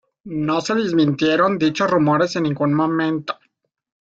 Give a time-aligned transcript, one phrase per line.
[0.23, 3.37] No se desmintieron dichos rumores en ningún momento.